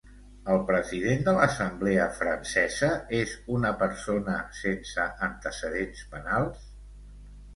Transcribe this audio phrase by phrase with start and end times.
[0.51, 6.65] El president de l'Assemblea Francesa és una persona sense antecedents penals?